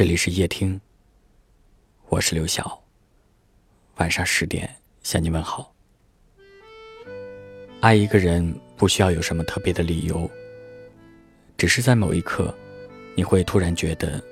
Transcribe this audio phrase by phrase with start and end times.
[0.00, 0.80] 这里是夜听，
[2.08, 2.82] 我是刘晓。
[3.96, 5.74] 晚上十点向你问好。
[7.82, 10.26] 爱一个人不需要有什么特别的理由，
[11.58, 12.56] 只是在某一刻，
[13.14, 14.24] 你会突然觉得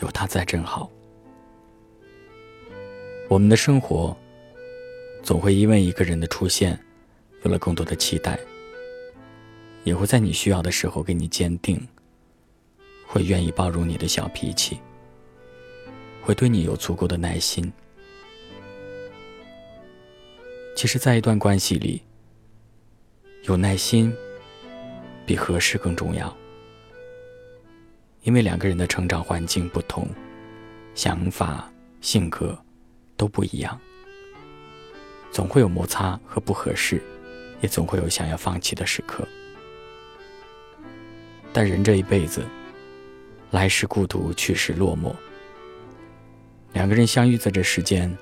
[0.00, 0.88] 有他在真好。
[3.28, 4.16] 我们的生活
[5.24, 6.78] 总会因为一个人的出现
[7.42, 8.38] 有了更多的期待，
[9.82, 11.84] 也会在你需要的时候给你坚定。
[13.08, 14.78] 会愿意包容你的小脾气，
[16.22, 17.72] 会对你有足够的耐心。
[20.76, 22.02] 其实，在一段关系里，
[23.44, 24.14] 有耐心
[25.26, 26.34] 比合适更重要，
[28.22, 30.08] 因为两个人的成长环境不同，
[30.94, 32.58] 想法、性格
[33.16, 33.78] 都不一样，
[35.30, 37.02] 总会有摩擦和不合适，
[37.60, 39.26] 也总会有想要放弃的时刻。
[41.52, 42.44] 但人这一辈子。
[43.52, 45.12] 来时孤独，去时落寞。
[46.72, 48.16] 两个人相遇在这世间，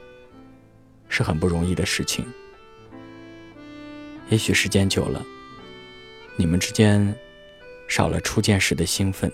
[1.09, 2.25] 是很不容易的事情。
[4.31, 5.25] 也许时间久了，
[6.37, 7.15] 你们之间
[7.89, 9.31] 少了初见时的兴奋，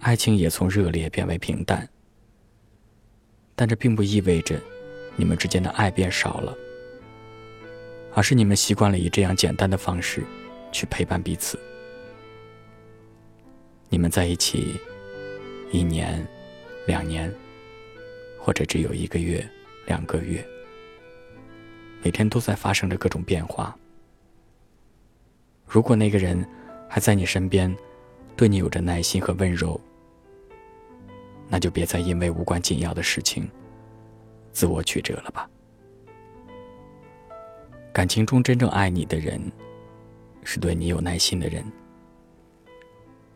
[0.00, 1.88] 爱情也从热烈变为平淡。
[3.54, 4.60] 但这并不意味着
[5.16, 6.56] 你们之间的爱变少了，
[8.14, 10.22] 而是你们习惯了以这样简单的方式
[10.70, 11.58] 去陪伴彼此。
[13.88, 14.78] 你们在一起
[15.72, 16.24] 一年、
[16.86, 17.34] 两年，
[18.48, 19.46] 或者只有一个月、
[19.84, 20.42] 两个月，
[22.02, 23.76] 每天都在发生着各种变化。
[25.66, 26.48] 如果那个人
[26.88, 27.76] 还在你身边，
[28.38, 29.78] 对你有着耐心和温柔，
[31.46, 33.46] 那就别再因为无关紧要的事情
[34.50, 35.46] 自我曲折了吧。
[37.92, 39.38] 感情中真正爱你的人，
[40.42, 41.62] 是对你有耐心的人。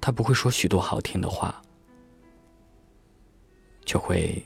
[0.00, 1.60] 他不会说许多好听的话，
[3.84, 4.42] 却会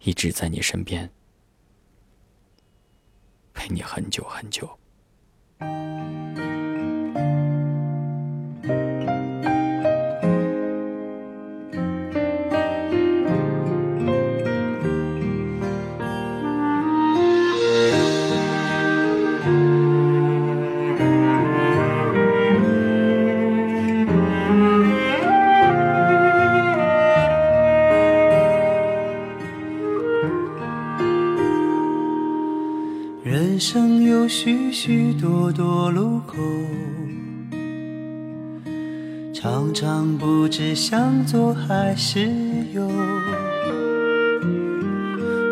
[0.00, 1.10] 一直在你身边，
[3.52, 4.78] 陪你很久很久。
[34.28, 36.36] 许许多多路口，
[39.32, 42.28] 常常不知向左还是
[42.72, 42.90] 右。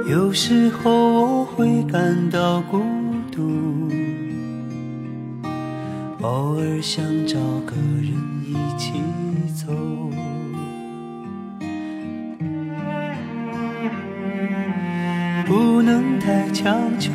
[0.08, 2.82] 有时候我会感到孤
[3.30, 3.88] 独，
[6.22, 8.12] 偶尔想找个人
[8.44, 8.92] 一起
[9.54, 9.72] 走。
[15.46, 17.12] 不能太强求。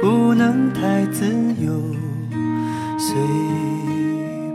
[0.00, 1.26] 不能太自
[1.58, 1.72] 由，
[2.98, 3.16] 随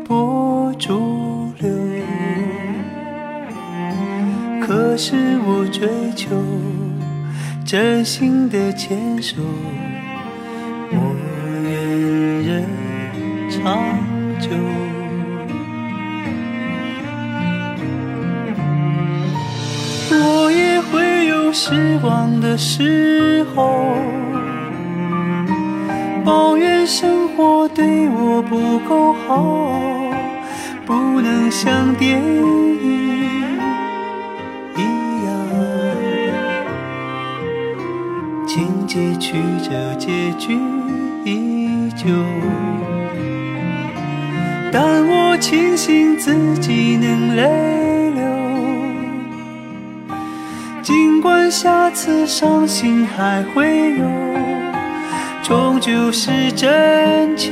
[0.07, 1.69] 波逐流。
[4.61, 6.29] 可是我追求
[7.65, 9.41] 真心的牵手，
[10.91, 11.15] 我
[11.63, 11.71] 愿
[12.43, 12.63] 人
[13.49, 13.97] 长
[14.39, 14.49] 久。
[20.11, 23.95] 我也会有失望的时候。
[26.29, 29.81] 抱怨生活对我不够好，
[30.85, 32.77] 不能像电影
[34.77, 34.79] 一
[35.25, 35.33] 样，
[38.45, 40.53] 情节曲折，结局
[41.25, 42.05] 依旧。
[44.71, 48.21] 但我庆幸自己能泪流，
[50.83, 54.48] 尽管下次伤心还会有。
[55.49, 57.49] 终究是真切，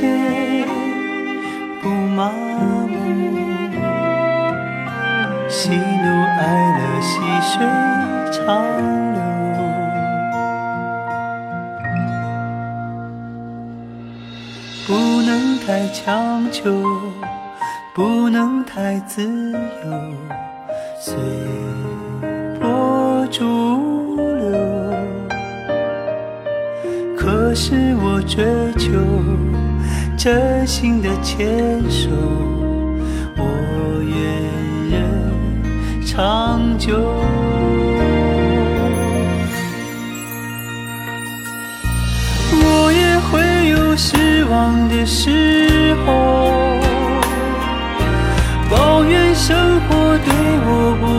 [1.82, 2.88] 不麻木。
[5.48, 5.76] 喜怒
[6.38, 7.58] 哀乐，细水
[8.30, 8.62] 长
[9.14, 9.18] 流。
[14.86, 16.70] 不能太强求，
[17.96, 19.90] 不能太自由，
[21.00, 21.16] 随
[22.60, 23.97] 波逐
[27.48, 28.44] 可是我追
[28.76, 28.90] 求
[30.18, 32.10] 真心的牵手，
[33.38, 33.42] 我
[34.04, 34.18] 愿
[34.90, 36.94] 人长久。
[42.52, 46.52] 我也会有失望的时候，
[48.70, 50.34] 抱怨生活对
[50.66, 51.17] 我不。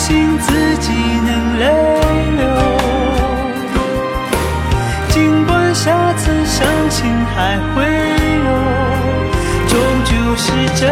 [0.00, 0.48] 信自
[0.78, 0.92] 己
[1.26, 1.64] 能泪
[2.38, 2.42] 流。
[5.10, 6.98] 尽管下次伤心
[7.34, 7.84] 还会
[8.46, 8.48] 有，
[9.68, 9.72] 终
[10.06, 10.44] 究是
[10.80, 10.82] 真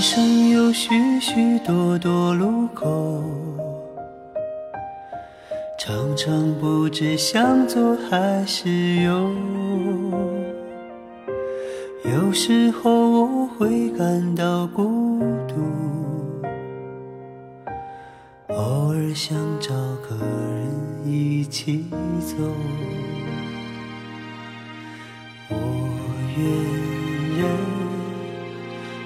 [0.00, 3.22] 人生有许许多多路口。
[5.78, 9.30] 常常不知向左还是右，
[12.06, 15.60] 有时候我会感到孤独，
[18.54, 19.74] 偶尔想找
[20.08, 20.66] 个人
[21.04, 21.84] 一起
[22.20, 22.36] 走。
[25.50, 25.56] 我
[26.38, 26.46] 愿
[27.38, 27.50] 人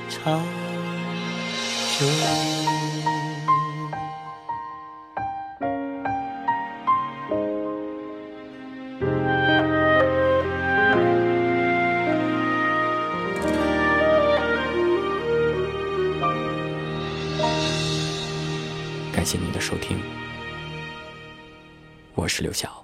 [0.09, 0.64] 长。
[1.95, 2.03] 感
[19.25, 20.01] 谢您的收听，
[22.17, 22.84] 我是刘晓。